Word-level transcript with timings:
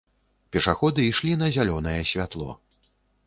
Пешаходы 0.55 1.05
ішлі 1.09 1.33
на 1.43 1.51
зялёнае 1.57 1.99
святло. 2.13 2.49